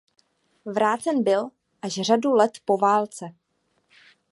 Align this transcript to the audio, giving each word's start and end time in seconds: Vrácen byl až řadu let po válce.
Vrácen 0.65 1.23
byl 1.23 1.49
až 1.81 1.93
řadu 1.93 2.33
let 2.35 2.51
po 2.65 2.77
válce. 2.77 3.35